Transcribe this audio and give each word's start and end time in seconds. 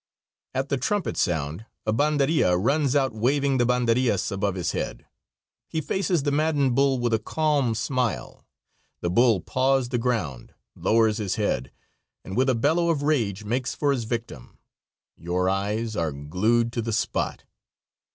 At 0.55 0.69
the 0.69 0.77
trumpet 0.77 1.15
sound 1.15 1.67
a 1.85 1.93
banderilla 1.93 2.57
runs 2.57 2.95
out 2.95 3.13
waving 3.13 3.59
the 3.59 3.67
banderillas 3.67 4.31
above 4.31 4.55
his 4.55 4.71
head. 4.71 5.05
He 5.67 5.79
faces 5.79 6.23
the 6.23 6.31
maddened 6.31 6.73
bull 6.73 6.97
with 6.97 7.13
a 7.13 7.19
calm 7.19 7.75
smile. 7.75 8.43
The 9.01 9.11
bull 9.11 9.41
paws 9.41 9.89
the 9.89 9.99
ground, 9.99 10.55
lowers 10.73 11.17
his 11.17 11.35
head, 11.35 11.71
and 12.25 12.35
with 12.35 12.49
a 12.49 12.55
bellow 12.55 12.89
of 12.89 13.03
rage 13.03 13.43
makes 13.45 13.75
for 13.75 13.91
his 13.91 14.05
victim. 14.05 14.57
Your 15.17 15.47
eyes 15.47 15.95
are 15.95 16.11
glued 16.11 16.73
to 16.73 16.81
the 16.81 16.93
spot. 16.93 17.43